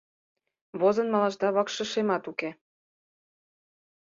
[0.79, 2.49] Возын малашда вакшышемат уке!